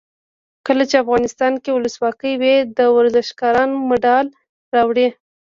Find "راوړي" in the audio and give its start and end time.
4.75-5.07